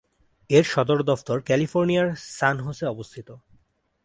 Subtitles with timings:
[0.49, 2.09] এর সদর দফতর ক্যালিফোর্নিয়ার
[2.37, 3.29] সান হোসে অবস্থিত।